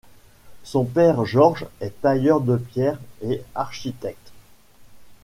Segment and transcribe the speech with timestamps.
[0.63, 4.33] Son père Georges est tailleur de pierre et architecte.